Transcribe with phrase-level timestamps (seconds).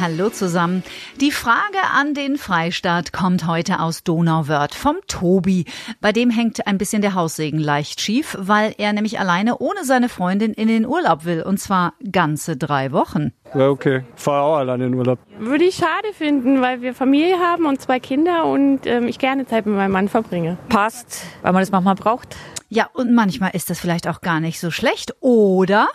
[0.00, 0.84] Hallo zusammen.
[1.20, 5.64] Die Frage an den Freistaat kommt heute aus Donauwörth vom Tobi.
[6.00, 10.08] Bei dem hängt ein bisschen der Haussegen leicht schief, weil er nämlich alleine ohne seine
[10.08, 11.42] Freundin in den Urlaub will.
[11.42, 13.32] Und zwar ganze drei Wochen.
[13.54, 14.04] Ja, okay.
[14.14, 15.18] Fahr auch alleine in den Urlaub.
[15.38, 19.46] Würde ich schade finden, weil wir Familie haben und zwei Kinder und ähm, ich gerne
[19.46, 20.58] Zeit mit meinem Mann verbringe.
[20.68, 22.36] Passt, weil man das manchmal braucht.
[22.68, 25.88] Ja, und manchmal ist das vielleicht auch gar nicht so schlecht, oder?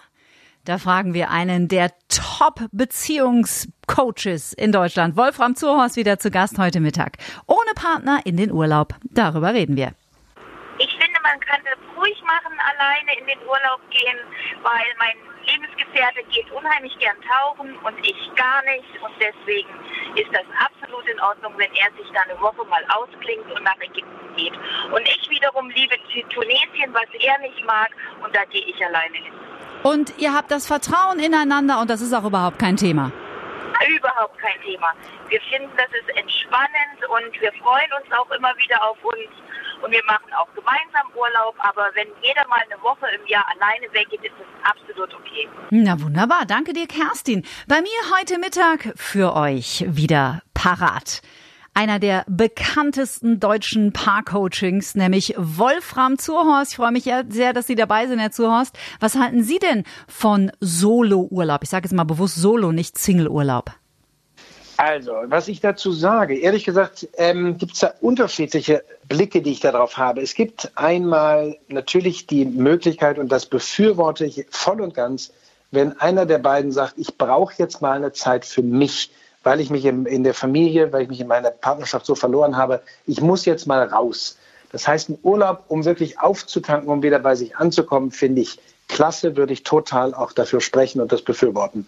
[0.66, 5.18] Da fragen wir einen der Top-Beziehungscoaches in Deutschland.
[5.18, 7.18] Wolfram Zurhorst wieder zu Gast heute Mittag.
[7.48, 8.96] Ohne Partner in den Urlaub.
[9.04, 9.92] Darüber reden wir.
[10.80, 14.16] Ich finde, man kann es ruhig machen, alleine in den Urlaub gehen,
[14.64, 18.88] weil mein Lebensgefährte geht unheimlich gern tauchen und ich gar nicht.
[19.04, 19.68] Und deswegen
[20.16, 23.82] ist das absolut in Ordnung, wenn er sich da eine Woche mal ausklingt und nach
[23.82, 24.54] Ägypten geht.
[24.96, 25.98] Und ich wiederum liebe
[26.32, 27.92] Tunesien, was er nicht mag,
[28.24, 29.34] und da gehe ich alleine hin.
[29.84, 33.12] Und ihr habt das Vertrauen ineinander und das ist auch überhaupt kein Thema.
[33.98, 34.88] Überhaupt kein Thema.
[35.28, 39.30] Wir finden, das ist entspannend und wir freuen uns auch immer wieder auf uns.
[39.82, 43.92] Und wir machen auch gemeinsam Urlaub, aber wenn jeder mal eine Woche im Jahr alleine
[43.92, 45.50] weggeht, ist das absolut okay.
[45.72, 47.46] Na wunderbar, danke dir, Kerstin.
[47.68, 51.22] Bei mir heute Mittag für euch wieder parat
[51.74, 56.72] einer der bekanntesten deutschen Paarcoachings, nämlich Wolfram Zurhorst.
[56.72, 58.78] Ich freue mich sehr, dass Sie dabei sind, Herr Zurhorst.
[59.00, 61.64] Was halten Sie denn von Solo-Urlaub?
[61.64, 63.72] Ich sage jetzt mal bewusst Solo, nicht Single-Urlaub.
[64.78, 69.60] Also, was ich dazu sage, ehrlich gesagt, ähm, gibt es da unterschiedliche Blicke, die ich
[69.60, 70.22] darauf habe.
[70.22, 75.32] Es gibt einmal natürlich die Möglichkeit, und das befürworte ich voll und ganz,
[75.72, 79.12] wenn einer der beiden sagt, ich brauche jetzt mal eine Zeit für mich
[79.44, 82.82] weil ich mich in der Familie, weil ich mich in meiner Partnerschaft so verloren habe,
[83.06, 84.38] ich muss jetzt mal raus.
[84.72, 89.36] Das heißt, ein Urlaub, um wirklich aufzutanken, um wieder bei sich anzukommen, finde ich klasse,
[89.36, 91.88] würde ich total auch dafür sprechen und das befürworten.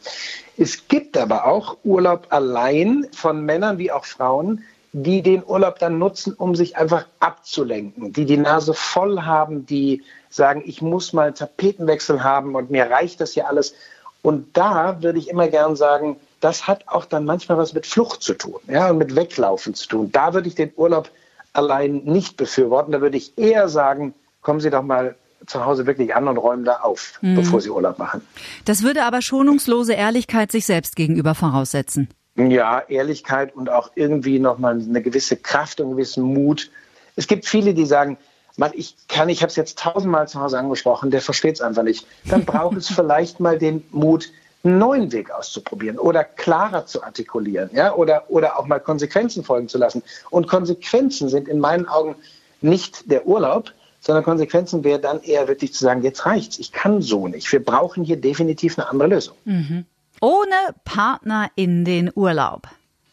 [0.58, 4.64] Es gibt aber auch Urlaub allein von Männern wie auch Frauen,
[4.94, 10.04] die den Urlaub dann nutzen, um sich einfach abzulenken, die die Nase voll haben, die
[10.30, 13.74] sagen, ich muss mal Tapetenwechsel haben und mir reicht das hier alles.
[14.22, 18.22] Und da würde ich immer gern sagen, das hat auch dann manchmal was mit Flucht
[18.22, 20.12] zu tun, ja, und mit Weglaufen zu tun.
[20.12, 21.10] Da würde ich den Urlaub
[21.54, 22.92] allein nicht befürworten.
[22.92, 25.16] Da würde ich eher sagen, kommen Sie doch mal
[25.48, 27.36] zu Hause wirklich an und räumen da auf, mhm.
[27.36, 28.22] bevor Sie Urlaub machen.
[28.66, 32.10] Das würde aber schonungslose Ehrlichkeit sich selbst gegenüber voraussetzen.
[32.36, 36.70] Ja, Ehrlichkeit und auch irgendwie nochmal eine gewisse Kraft und einen gewissen Mut.
[37.16, 38.18] Es gibt viele, die sagen,
[38.58, 41.84] man, ich kann, ich habe es jetzt tausendmal zu Hause angesprochen, der versteht es einfach
[41.84, 42.06] nicht.
[42.26, 44.32] Dann braucht es vielleicht mal den Mut,
[44.66, 49.68] einen neuen Weg auszuprobieren oder klarer zu artikulieren, ja, oder, oder auch mal Konsequenzen folgen
[49.68, 50.04] zu lassen.
[50.32, 52.16] Und Konsequenzen sind in meinen Augen
[52.62, 57.02] nicht der Urlaub, sondern Konsequenzen wäre dann eher wirklich zu sagen, jetzt reicht's, ich kann
[57.02, 57.52] so nicht.
[57.52, 59.36] Wir brauchen hier definitiv eine andere Lösung.
[59.46, 59.86] Mhm.
[60.22, 62.68] Ohne Partner in den Urlaub.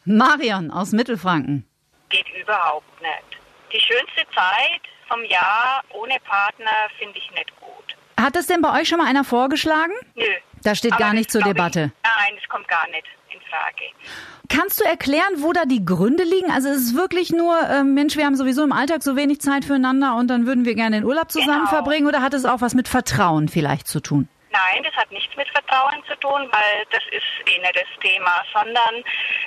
[0.05, 1.67] Marion aus Mittelfranken.
[2.09, 3.41] Geht überhaupt nicht.
[3.73, 7.91] Die schönste Zeit vom Jahr ohne Partner finde ich nicht gut.
[8.22, 9.93] Hat das denn bei euch schon mal einer vorgeschlagen?
[10.15, 10.25] Nö.
[10.62, 11.91] Da steht Aber gar nicht zur Debatte.
[11.94, 13.84] Ich, nein, es kommt gar nicht in Frage.
[14.49, 16.50] Kannst du erklären, wo da die Gründe liegen?
[16.50, 19.65] Also ist es wirklich nur, äh, Mensch, wir haben sowieso im Alltag so wenig Zeit
[19.65, 21.71] füreinander und dann würden wir gerne den Urlaub zusammen Genau.
[21.71, 24.28] verbringen oder hat es auch was mit Vertrauen vielleicht zu tun?
[24.53, 28.43] Nein, das hat nichts mit Vertrauen zu tun, weil das ist eh nicht das Thema,
[28.53, 29.03] sondern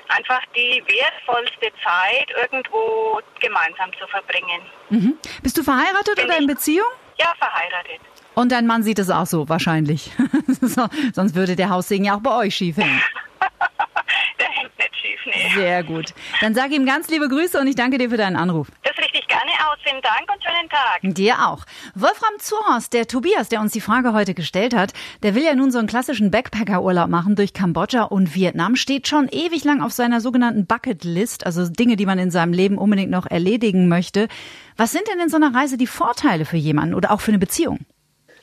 [0.10, 4.62] einfach die wertvollste Zeit irgendwo gemeinsam zu verbringen.
[4.90, 5.18] Mhm.
[5.44, 6.48] Bist du verheiratet Bin oder in.
[6.48, 6.88] Beziehung?
[7.20, 8.02] Ja, verheiratet.
[8.36, 10.12] Und dein Mann sieht es auch so, wahrscheinlich.
[10.62, 13.02] so, sonst würde der Haussegen ja auch bei euch schief hängen.
[14.40, 15.56] Der hängt nicht schief, nee.
[15.56, 16.14] Sehr gut.
[16.42, 18.68] Dann sag ihm ganz liebe Grüße und ich danke dir für deinen Anruf.
[18.84, 19.78] Das richte ich gerne aus.
[19.84, 21.00] Vielen Dank und schönen Tag.
[21.04, 21.64] Dir auch.
[21.94, 24.94] Wolfram Zurhorst, der Tobias, der uns die Frage heute gestellt hat,
[25.24, 29.28] der will ja nun so einen klassischen Backpacker-Urlaub machen durch Kambodscha und Vietnam, steht schon
[29.30, 33.28] ewig lang auf seiner sogenannten Bucketlist, also Dinge, die man in seinem Leben unbedingt noch
[33.28, 34.28] erledigen möchte.
[34.76, 37.40] Was sind denn in so einer Reise die Vorteile für jemanden oder auch für eine
[37.40, 37.86] Beziehung?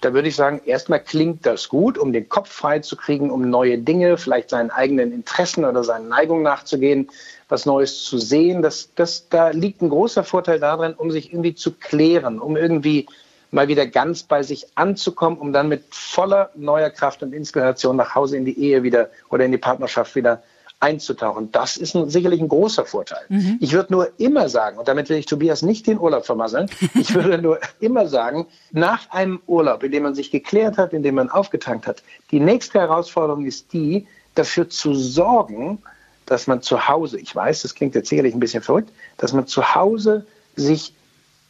[0.03, 3.49] Da würde ich sagen, erstmal klingt das gut, um den Kopf frei zu kriegen, um
[3.49, 7.09] neue Dinge, vielleicht seinen eigenen Interessen oder seinen Neigungen nachzugehen,
[7.49, 8.63] was Neues zu sehen.
[8.63, 13.07] Das, das, da liegt ein großer Vorteil darin, um sich irgendwie zu klären, um irgendwie
[13.53, 18.17] mal wieder ganz bei sich anzukommen, um dann mit voller neuer Kraft und Inspiration nach
[18.17, 20.43] Hause in die Ehe wieder oder in die Partnerschaft wieder
[20.83, 21.51] einzutauchen.
[21.53, 23.25] Das ist ein, sicherlich ein großer Vorteil.
[23.61, 27.15] Ich würde nur immer sagen, und damit will ich Tobias nicht den Urlaub vermasseln, ich
[27.15, 31.15] würde nur immer sagen, nach einem Urlaub, in dem man sich geklärt hat, in dem
[31.15, 35.79] man aufgetankt hat, die nächste Herausforderung ist die, dafür zu sorgen,
[36.27, 39.47] dass man zu Hause, ich weiß, das klingt jetzt sicherlich ein bisschen verrückt, dass man
[39.47, 40.27] zu Hause
[40.57, 40.95] sich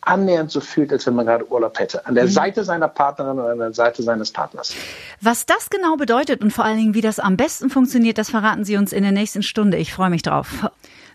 [0.02, 2.06] annähernd so fühlt, als wenn man gerade Urlaub hätte.
[2.06, 4.74] An der Seite seiner Partnerin oder an der Seite seines Partners.
[5.20, 8.64] Was das genau bedeutet und vor allen Dingen, wie das am besten funktioniert, das verraten
[8.64, 9.76] Sie uns in der nächsten Stunde.
[9.76, 10.48] Ich freue mich drauf.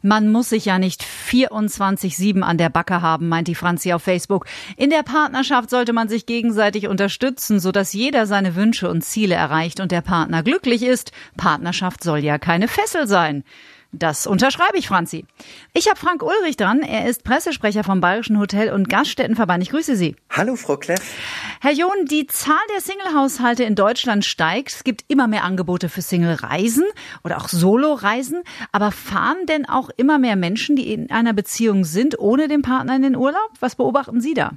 [0.02, 4.46] Man muss sich ja nicht 24-7 an der Backe haben, meint die Franzi auf Facebook.
[4.76, 9.80] In der Partnerschaft sollte man sich gegenseitig unterstützen, sodass jeder seine Wünsche und Ziele erreicht
[9.80, 11.12] und der Partner glücklich ist.
[11.36, 13.44] Partnerschaft soll ja keine Fessel sein.
[13.92, 15.26] Das unterschreibe ich, Franzi.
[15.74, 16.82] Ich habe Frank Ulrich dran.
[16.82, 19.64] Er ist Pressesprecher vom Bayerischen Hotel- und Gaststättenverband.
[19.64, 20.16] Ich grüße Sie.
[20.30, 21.02] Hallo, Frau Kleff.
[21.62, 24.74] Herr John, die Zahl der Single-Haushalte in Deutschland steigt.
[24.74, 26.84] Es gibt immer mehr Angebote für Single-Reisen
[27.24, 28.44] oder auch Solo-Reisen.
[28.72, 32.96] Aber fahren denn auch immer mehr Menschen, die in einer Beziehung sind, ohne den Partner
[32.96, 33.52] in den Urlaub?
[33.62, 34.52] Was beobachten Sie da?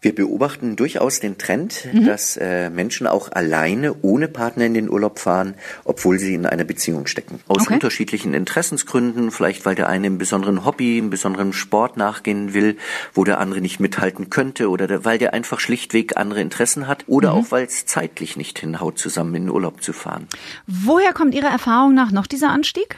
[0.00, 2.06] Wir beobachten durchaus den Trend, mhm.
[2.06, 5.54] dass äh, Menschen auch alleine ohne Partner in den Urlaub fahren,
[5.84, 7.40] obwohl sie in einer Beziehung stecken.
[7.46, 7.74] Aus okay.
[7.74, 12.76] unterschiedlichen Interessensgründen, vielleicht weil der eine einem besonderen Hobby, einem besonderen Sport nachgehen will,
[13.12, 17.04] wo der andere nicht mithalten könnte oder der, weil der einfach schlichtweg andere Interessen hat
[17.06, 17.40] oder mhm.
[17.40, 20.26] auch weil es zeitlich nicht hinhaut, zusammen in den Urlaub zu fahren.
[20.66, 22.96] Woher kommt Ihrer Erfahrung nach noch dieser Anstieg?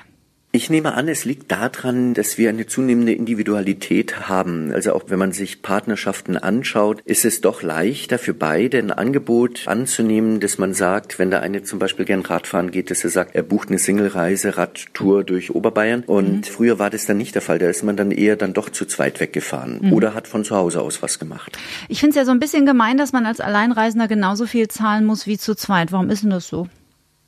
[0.52, 4.72] Ich nehme an, es liegt daran, dass wir eine zunehmende Individualität haben.
[4.72, 9.68] Also auch wenn man sich Partnerschaften anschaut, ist es doch leichter für beide ein Angebot
[9.68, 13.36] anzunehmen, dass man sagt, wenn der eine zum Beispiel gern Radfahren geht, dass er sagt,
[13.36, 16.02] er bucht eine Singlereise, Radtour durch Oberbayern.
[16.04, 16.42] Und mhm.
[16.42, 17.60] früher war das dann nicht der Fall.
[17.60, 19.92] Da ist man dann eher dann doch zu zweit weggefahren mhm.
[19.92, 21.56] oder hat von zu Hause aus was gemacht.
[21.88, 25.04] Ich finde es ja so ein bisschen gemein, dass man als Alleinreisender genauso viel zahlen
[25.04, 25.92] muss wie zu zweit.
[25.92, 26.66] Warum ist denn das so?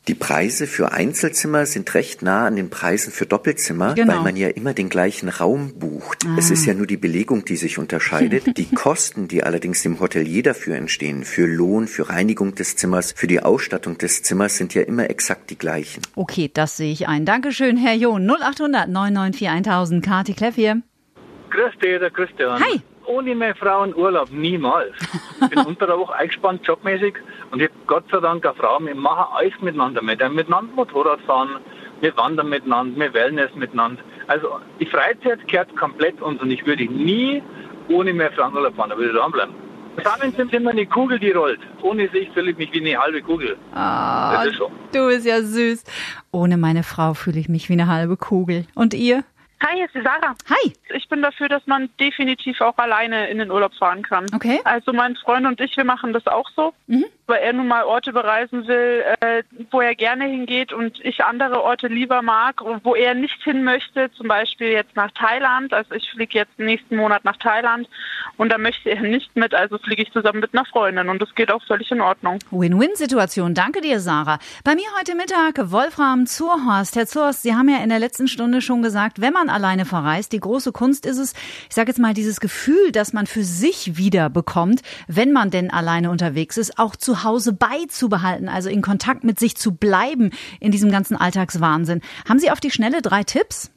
[0.09, 4.15] Die Preise für Einzelzimmer sind recht nah an den Preisen für Doppelzimmer, genau.
[4.15, 6.27] weil man ja immer den gleichen Raum bucht.
[6.27, 6.35] Ah.
[6.37, 8.57] Es ist ja nur die Belegung, die sich unterscheidet.
[8.57, 13.29] die Kosten, die allerdings dem Hotelier dafür entstehen, für Lohn, für Reinigung des Zimmers, für
[13.29, 16.03] die Ausstattung des Zimmers, sind ja immer exakt die gleichen.
[16.17, 17.25] Okay, das sehe ich ein.
[17.25, 18.27] Dankeschön, Herr John.
[18.29, 20.05] 0800 994 1000.
[20.05, 20.83] Kati Kleff hier.
[21.51, 22.61] Grüß dich, der Christian.
[22.61, 24.95] Hi ohne meine Frau in Urlaub, niemals.
[25.41, 27.15] Ich bin unter der Woche eingespannt, jobmäßig,
[27.51, 30.01] und ich habe Gott sei Dank eine Frau, wir machen alles miteinander.
[30.03, 31.57] Wir miteinander Motorrad fahren,
[32.01, 34.03] wir wandern miteinander, wir Wellness miteinander.
[34.27, 37.43] Also die Freizeit gehört komplett uns und ich würde nie
[37.89, 39.55] ohne meine Frau in Urlaub fahren, da würde ich dranbleiben.
[39.97, 41.61] Zusammen sind immer eine Kugel, die rollt.
[41.83, 43.59] Ohne sich fühle ich mich wie eine halbe Kugel.
[43.75, 44.71] Ah, das ist so.
[44.93, 45.85] Du bist ja süß.
[46.31, 48.65] Ohne meine Frau fühle ich mich wie eine halbe Kugel.
[48.75, 49.23] Und ihr?
[49.65, 50.35] Hi, hier ist die Sarah.
[50.51, 50.73] Hi.
[50.93, 54.27] Ich bin dafür, dass man definitiv auch alleine in den Urlaub fahren kann.
[54.35, 54.61] Okay.
[54.65, 56.75] Also mein Freund und ich, wir machen das auch so.
[56.89, 61.25] Mhm weil er nun mal Orte bereisen will, äh, wo er gerne hingeht und ich
[61.25, 65.73] andere Orte lieber mag, wo er nicht hin möchte, zum Beispiel jetzt nach Thailand.
[65.73, 67.89] Also ich fliege jetzt nächsten Monat nach Thailand
[68.37, 71.35] und da möchte er nicht mit, also fliege ich zusammen mit einer Freundin und das
[71.35, 72.39] geht auch völlig in Ordnung.
[72.51, 73.55] Win-Win-Situation.
[73.55, 74.39] Danke dir, Sarah.
[74.63, 76.97] Bei mir heute Mittag Wolfram Zurhorst.
[76.97, 80.33] Herr Zurhorst, Sie haben ja in der letzten Stunde schon gesagt, wenn man alleine verreist,
[80.33, 81.33] die große Kunst ist es,
[81.71, 85.71] ich sage jetzt mal, dieses Gefühl, dass man für sich wieder bekommt, wenn man denn
[85.71, 90.31] alleine unterwegs ist, auch zu Hause beizubehalten, also in Kontakt mit sich zu bleiben
[90.61, 92.01] in diesem ganzen Alltagswahnsinn.
[92.29, 93.71] Haben Sie auf die Schnelle drei Tipps?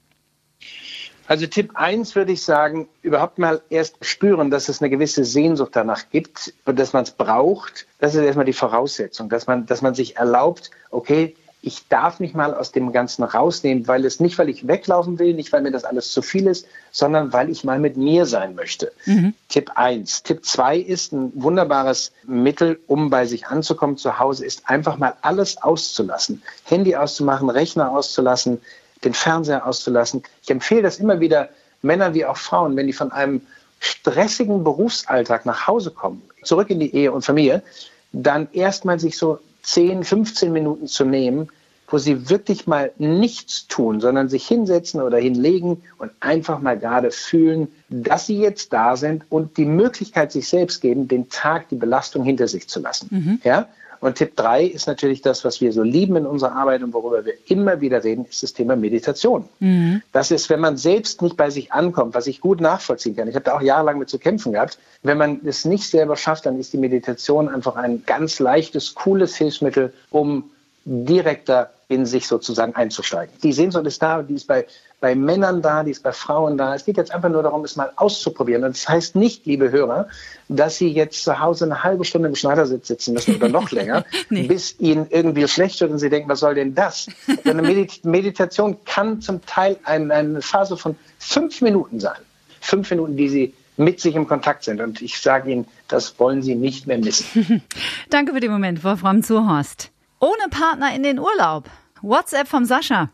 [1.27, 5.71] Also Tipp 1 würde ich sagen, überhaupt mal erst spüren, dass es eine gewisse Sehnsucht
[5.73, 7.87] danach gibt und dass man es braucht.
[7.99, 12.35] Das ist erstmal die Voraussetzung, dass man, dass man sich erlaubt, okay, ich darf mich
[12.35, 15.71] mal aus dem Ganzen rausnehmen, weil es nicht, weil ich weglaufen will, nicht, weil mir
[15.71, 18.91] das alles zu viel ist, sondern weil ich mal mit mir sein möchte.
[19.05, 19.33] Mhm.
[19.49, 20.21] Tipp 1.
[20.21, 25.15] Tipp 2 ist ein wunderbares Mittel, um bei sich anzukommen zu Hause, ist einfach mal
[25.23, 26.43] alles auszulassen.
[26.65, 28.61] Handy auszumachen, Rechner auszulassen,
[29.03, 30.21] den Fernseher auszulassen.
[30.43, 31.49] Ich empfehle das immer wieder
[31.81, 33.41] Männern wie auch Frauen, wenn die von einem
[33.79, 37.63] stressigen Berufsalltag nach Hause kommen, zurück in die Ehe und Familie,
[38.11, 41.49] dann erstmal sich so 10, 15 Minuten zu nehmen,
[41.87, 47.11] wo sie wirklich mal nichts tun, sondern sich hinsetzen oder hinlegen und einfach mal gerade
[47.11, 51.75] fühlen, dass sie jetzt da sind und die Möglichkeit sich selbst geben, den Tag, die
[51.75, 53.07] Belastung hinter sich zu lassen.
[53.11, 53.41] Mhm.
[53.43, 53.67] Ja?
[54.05, 57.25] Und Tipp 3 ist natürlich das, was wir so lieben in unserer Arbeit und worüber
[57.25, 59.45] wir immer wieder reden, ist das Thema Meditation.
[59.59, 60.03] Mhm.
[60.11, 63.27] Das ist, wenn man selbst nicht bei sich ankommt, was ich gut nachvollziehen kann.
[63.27, 64.77] Ich habe da auch jahrelang mit zu kämpfen gehabt.
[65.01, 69.37] Wenn man es nicht selber schafft, dann ist die Meditation einfach ein ganz leichtes, cooles
[69.37, 70.51] Hilfsmittel, um
[70.85, 73.33] direkter in sich sozusagen einzusteigen.
[73.43, 74.65] Die Sehnsucht ist da, die ist bei,
[74.99, 76.73] bei Männern da, die ist bei Frauen da.
[76.73, 78.63] Es geht jetzt einfach nur darum, es mal auszuprobieren.
[78.63, 80.07] Und das heißt nicht, liebe Hörer,
[80.47, 84.03] dass Sie jetzt zu Hause eine halbe Stunde im Schneidersitz sitzen müssen oder noch länger,
[84.29, 84.47] nee.
[84.47, 87.07] bis Ihnen irgendwie schlecht wird und Sie denken, was soll denn das?
[87.43, 92.17] Eine Medit Meditation kann zum Teil ein, eine Phase von fünf Minuten sein.
[92.61, 94.81] Fünf Minuten, die Sie mit sich im Kontakt sind.
[94.81, 97.61] Und ich sage Ihnen, das wollen Sie nicht mehr missen.
[98.09, 99.91] Danke für den Moment, Wolfram Zuhorst.
[100.25, 101.65] Ohne Partner in den Urlaub.
[102.01, 103.09] WhatsApp vom Sascha.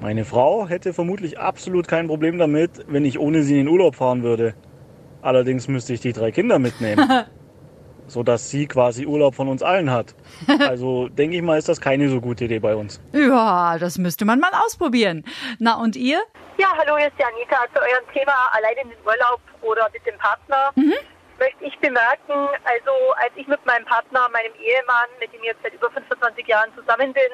[0.00, 3.96] Meine Frau hätte vermutlich absolut kein Problem damit, wenn ich ohne sie in den Urlaub
[3.96, 4.54] fahren würde.
[5.22, 7.04] Allerdings müsste ich die drei Kinder mitnehmen.
[8.06, 10.14] so dass sie quasi Urlaub von uns allen hat.
[10.60, 13.00] Also denke ich mal, ist das keine so gute Idee bei uns.
[13.12, 15.24] Ja, das müsste man mal ausprobieren.
[15.58, 16.20] Na und ihr?
[16.58, 17.56] Ja, hallo, hier ist Janita.
[17.74, 20.94] Zu eurem Thema allein in den Urlaub oder mit dem Partner Mhm.
[21.38, 25.62] Möchte ich bemerken, also als ich mit meinem Partner, meinem Ehemann, mit dem ich jetzt
[25.62, 27.32] seit über 25 Jahren zusammen bin,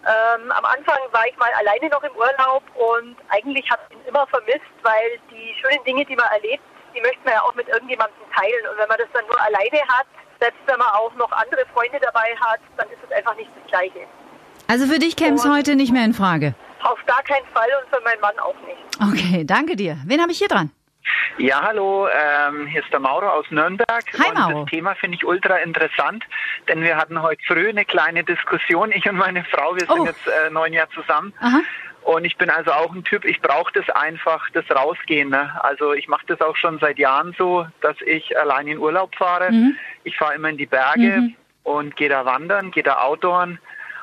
[0.00, 4.04] ähm, am Anfang war ich mal alleine noch im Urlaub und eigentlich habe ich ihn
[4.06, 7.68] immer vermisst, weil die schönen Dinge, die man erlebt, die möchte man ja auch mit
[7.68, 8.66] irgendjemandem teilen.
[8.70, 10.06] Und wenn man das dann nur alleine hat,
[10.40, 13.70] selbst wenn man auch noch andere Freunde dabei hat, dann ist es einfach nicht das
[13.70, 14.06] Gleiche.
[14.68, 16.54] Also für dich käme es heute nicht mehr in Frage.
[16.82, 18.80] Auf gar keinen Fall und für meinen Mann auch nicht.
[19.02, 19.98] Okay, danke dir.
[20.06, 20.70] Wen habe ich hier dran?
[21.40, 24.04] Ja, hallo, ähm, hier ist der Mauro aus Nürnberg.
[24.18, 24.60] Hi, und Mauro.
[24.64, 26.22] das Thema finde ich ultra interessant,
[26.68, 30.04] denn wir hatten heute früh eine kleine Diskussion, ich und meine Frau, wir sind Oh.
[30.04, 31.32] jetzt äh, neun Jahre zusammen.
[31.40, 31.60] Aha.
[32.02, 35.30] Und ich bin also auch ein Typ, ich brauche das einfach, das Rausgehen.
[35.30, 35.50] Ne?
[35.62, 39.50] Also ich mache das auch schon seit Jahren so, dass ich allein in Urlaub fahre.
[39.50, 39.76] Mhm.
[40.04, 41.36] Ich fahre immer in die Berge Mhm.
[41.62, 43.58] und gehe da wandern, gehe da outdooren.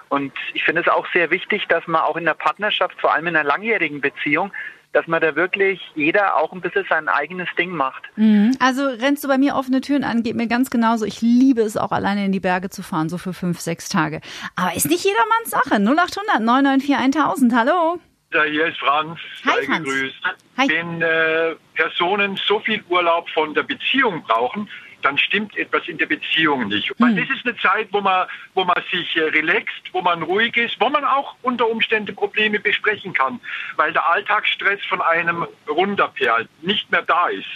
[0.09, 3.27] Und ich finde es auch sehr wichtig, dass man auch in der Partnerschaft, vor allem
[3.27, 4.51] in einer langjährigen Beziehung,
[4.93, 8.03] dass man da wirklich jeder auch ein bisschen sein eigenes Ding macht.
[8.15, 8.55] Mhm.
[8.59, 11.05] Also rennst du bei mir offene Türen an, geht mir ganz genauso.
[11.05, 14.21] Ich liebe es auch alleine in die Berge zu fahren, so für fünf, sechs Tage.
[14.55, 15.75] Aber ist nicht jedermanns Sache.
[15.75, 17.53] 0800 994 1000.
[17.53, 17.99] Hallo.
[18.33, 19.19] Ja, hier ist Franz.
[19.45, 19.85] Hi, Franz.
[19.85, 20.15] gegrüßt.
[20.57, 20.69] Hi.
[20.69, 24.67] Wenn äh, Personen so viel Urlaub von der Beziehung brauchen,
[25.01, 26.91] dann stimmt etwas in der Beziehung nicht.
[26.97, 30.55] Weil das ist eine Zeit, wo man, wo man sich äh, relaxt, wo man ruhig
[30.57, 33.39] ist, wo man auch unter Umständen Probleme besprechen kann,
[33.75, 37.47] weil der Alltagsstress von einem runterperlt, nicht mehr da ist.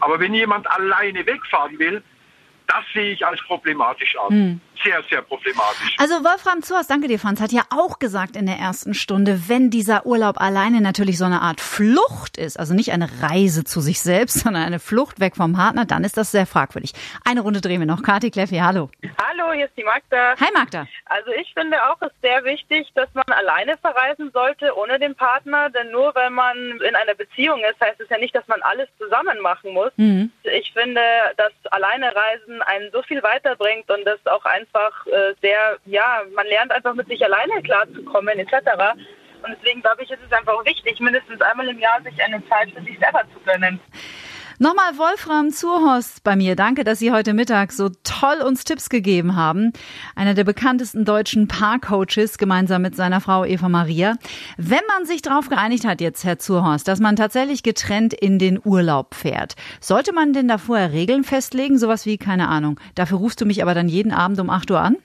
[0.00, 2.02] Aber wenn jemand alleine wegfahren will,
[2.66, 4.30] das sehe ich als problematisch an.
[4.30, 4.60] Hm.
[4.84, 5.96] Sehr, sehr problematisch.
[5.98, 9.70] Also Wolfram Zuhas, danke dir, Franz, hat ja auch gesagt in der ersten Stunde, wenn
[9.70, 14.00] dieser Urlaub alleine natürlich so eine Art Flucht ist, also nicht eine Reise zu sich
[14.00, 16.92] selbst, sondern eine Flucht weg vom Partner, dann ist das sehr fragwürdig.
[17.24, 18.02] Eine Runde drehen wir noch.
[18.02, 18.90] Kati Kleffi, hallo.
[19.22, 20.34] Hallo, hier ist die Magda.
[20.38, 20.86] Hi Magda.
[21.06, 25.14] Also ich finde auch, es ist sehr wichtig, dass man alleine verreisen sollte, ohne den
[25.14, 25.70] Partner.
[25.70, 28.88] Denn nur weil man in einer Beziehung ist, heißt es ja nicht, dass man alles
[28.98, 29.92] zusammen machen muss.
[29.96, 30.32] Mhm.
[30.42, 31.02] Ich finde,
[31.36, 36.46] dass alleine Reisen einen so viel weiterbringt und das auch einfach äh, sehr, ja, man
[36.46, 38.54] lernt einfach mit sich alleine klarzukommen etc.
[39.42, 42.70] Und deswegen glaube ich, ist es einfach wichtig, mindestens einmal im Jahr sich eine Zeit
[42.70, 43.80] für sich selber zu gönnen.
[44.62, 46.54] Nochmal Wolfram Zurhorst bei mir.
[46.54, 49.72] Danke, dass Sie heute Mittag so toll uns Tipps gegeben haben.
[50.14, 54.14] Einer der bekanntesten deutschen Paarcoaches gemeinsam mit seiner Frau Eva Maria.
[54.58, 58.60] Wenn man sich darauf geeinigt hat jetzt, Herr Zurhorst, dass man tatsächlich getrennt in den
[58.64, 61.76] Urlaub fährt, sollte man denn da vorher Regeln festlegen?
[61.76, 64.80] Sowas wie, keine Ahnung, dafür rufst du mich aber dann jeden Abend um 8 Uhr
[64.80, 64.96] an?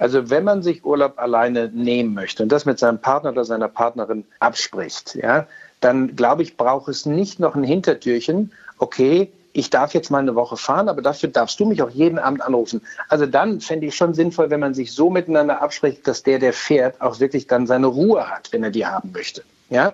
[0.00, 3.68] Also wenn man sich Urlaub alleine nehmen möchte und das mit seinem Partner oder seiner
[3.68, 5.46] Partnerin abspricht, ja,
[5.84, 10.34] dann glaube ich, braucht es nicht noch ein Hintertürchen, okay, ich darf jetzt mal eine
[10.34, 12.80] Woche fahren, aber dafür darfst du mich auch jeden Abend anrufen.
[13.08, 16.52] Also dann fände ich schon sinnvoll, wenn man sich so miteinander abspricht, dass der, der
[16.52, 19.42] fährt, auch wirklich dann seine Ruhe hat, wenn er die haben möchte.
[19.68, 19.92] Ja?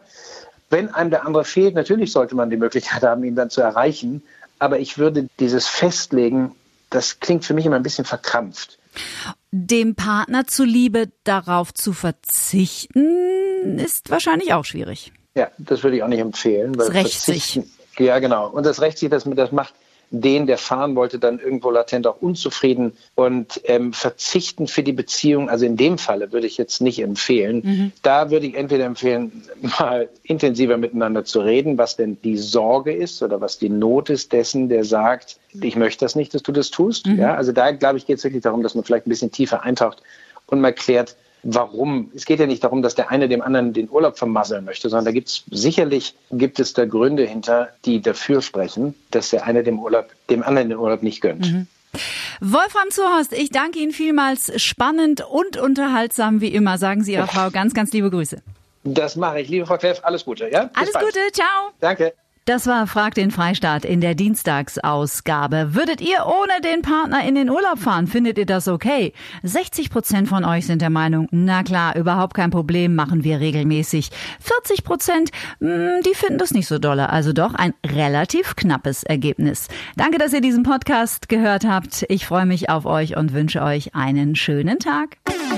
[0.71, 4.23] Wenn einem der andere fehlt, natürlich sollte man die Möglichkeit haben, ihn dann zu erreichen.
[4.59, 6.55] Aber ich würde dieses Festlegen,
[6.91, 8.79] das klingt für mich immer ein bisschen verkrampft.
[9.51, 15.13] Dem Partner zuliebe darauf zu verzichten, ist wahrscheinlich auch schwierig.
[15.35, 16.73] Ja, das würde ich auch nicht empfehlen.
[16.73, 17.53] Das rächt sich.
[17.53, 17.71] Verzichten-
[18.05, 18.49] Ja, genau.
[18.49, 19.75] Und das rächt sich, das, das macht
[20.11, 25.51] den, der fahren wollte, dann irgendwo latent auch unzufrieden und ähm, verzichten für die Beziehung.
[25.51, 27.61] Also in dem Falle würde ich jetzt nicht empfehlen.
[27.63, 27.93] Mhm.
[28.03, 29.45] Da würde ich entweder empfehlen,
[29.79, 34.33] mal intensiver miteinander zu reden, was denn die Sorge ist oder was die Not ist
[34.33, 37.07] dessen, der sagt, ich möchte das nicht, dass du das tust.
[37.07, 37.19] Mhm.
[37.19, 39.63] Ja, also da glaube ich, geht es wirklich darum, dass man vielleicht ein bisschen tiefer
[39.63, 40.03] eintaucht
[40.47, 42.11] und mal klärt, warum.
[42.15, 45.07] Es geht ja nicht darum, dass der eine dem anderen den Urlaub vermasseln möchte, sondern
[45.07, 49.63] da gibt es sicherlich gibt es da Gründe hinter, die dafür sprechen, dass der eine
[49.63, 51.51] dem Urlaub, dem anderen den Urlaub nicht gönnt.
[51.51, 51.67] Mhm.
[52.41, 54.53] Wolfram Zuhorst, ich danke Ihnen vielmals.
[54.63, 56.79] Spannend und unterhaltsam wie immer.
[56.79, 58.43] Sagen Sie Ihrer Frau ganz, ganz liebe Grüße.
[58.85, 59.49] Das mache ich.
[59.49, 60.49] Liebe Frau Kleff, alles Gute.
[60.51, 60.65] Ja?
[60.65, 61.07] Bis Alles bald.
[61.07, 61.71] Gute, ciao.
[61.81, 62.15] Danke.
[62.49, 65.75] Das war Frag den Freistaat in der Dienstagsausgabe.
[65.75, 68.07] Würdet ihr ohne den Partner in den Urlaub fahren?
[68.07, 69.13] Findet ihr das okay?
[69.43, 74.09] 60 Prozent von euch sind der Meinung, na klar, überhaupt kein Problem, machen wir regelmäßig.
[74.41, 77.11] 40 Prozent, mh, die finden das nicht so dolle.
[77.11, 79.69] Also doch ein relativ knappes Ergebnis.
[79.97, 82.07] Danke, dass ihr diesen Podcast gehört habt.
[82.09, 85.19] Ich freue mich auf euch und wünsche euch einen schönen Tag.